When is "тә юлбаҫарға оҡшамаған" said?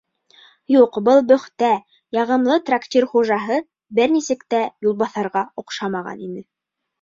4.55-6.27